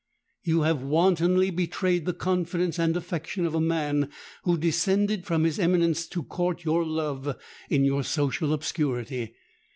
[0.43, 4.09] You have wantonly betrayed the confidence and affection of a man
[4.45, 7.35] who descended from his eminence to court your love
[7.69, 9.35] in your social obscurity.